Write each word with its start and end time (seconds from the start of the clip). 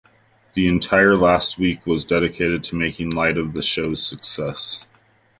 The 0.55 0.67
entire 0.67 1.15
last 1.15 1.59
week 1.59 1.85
was 1.85 2.03
dedicated 2.03 2.63
to 2.63 2.75
making 2.75 3.11
light 3.11 3.37
of 3.37 3.53
the 3.53 3.61
show's 3.61 4.01
"success". 4.03 4.79